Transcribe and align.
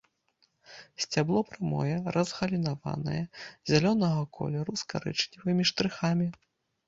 Сцябло 1.03 1.41
прамое, 1.49 1.97
разгалінаванае, 2.15 3.19
зялёнага 3.71 4.21
колеру 4.37 4.73
з 4.83 4.87
карычневымі 4.95 5.63
штрыхамі. 5.71 6.27